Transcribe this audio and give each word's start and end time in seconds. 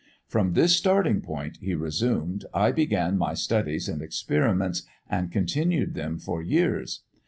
"From 0.25 0.53
this 0.53 0.75
starting 0.75 1.21
point," 1.21 1.57
he 1.61 1.75
resumed, 1.75 2.45
"I 2.55 2.71
began 2.71 3.19
my 3.19 3.35
studies 3.35 3.87
and 3.87 4.01
experiments, 4.01 4.81
and 5.07 5.31
continued 5.31 5.93
them 5.93 6.17
for 6.17 6.41
years. 6.41 7.03